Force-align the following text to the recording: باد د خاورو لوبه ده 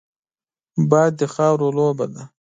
باد 0.89 1.11
د 1.19 1.21
خاورو 1.33 1.67
لوبه 1.77 2.05
ده 2.13 2.23